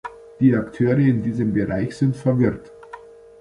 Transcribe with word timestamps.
Die 0.39 0.55
Akteure 0.55 0.97
in 0.97 1.21
diesem 1.21 1.53
Bereich 1.53 1.95
sind 1.95 2.15
verwirrt. 2.15 2.71